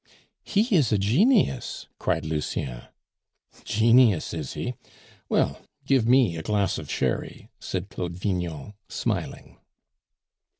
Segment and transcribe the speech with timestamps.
[0.43, 2.85] "He is a genius!" cried Lucien.
[3.63, 4.73] "Genius, is he!
[5.29, 9.59] Well, give me a glass of sherry!" said Claude Vignon, smiling.